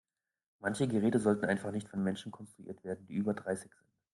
Manche 0.61 0.87
Geräte 0.87 1.19
sollten 1.19 1.45
einfach 1.45 1.71
nicht 1.71 1.87
von 1.87 2.01
Menschen 2.01 2.31
konstruiert 2.31 2.83
werden, 2.83 3.05
die 3.05 3.13
über 3.13 3.35
dreißig 3.35 3.71
sind. 3.71 3.87